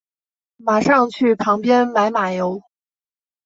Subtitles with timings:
[0.57, 2.63] 马上去旁边买马油